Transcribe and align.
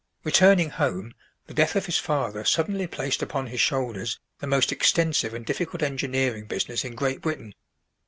Returning 0.23 0.71
home, 0.71 1.13
the 1.45 1.53
death 1.53 1.75
of 1.75 1.85
his 1.85 1.99
father 1.99 2.43
suddenly 2.43 2.87
placed 2.87 3.21
upon 3.21 3.45
his 3.45 3.61
shoulders 3.61 4.19
the 4.39 4.47
most 4.47 4.71
extensive 4.71 5.35
and 5.35 5.45
difficult 5.45 5.83
engineering 5.83 6.45
business 6.47 6.83
in 6.83 6.95
Great 6.95 7.21
Britain. 7.21 7.53